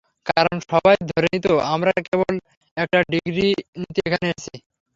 [0.29, 2.33] কারণ, সবাই ধরে নিত আমরা কেবল
[2.77, 3.47] একটা ডিগ্রি
[3.79, 4.53] নিতে ওখানে গেছি।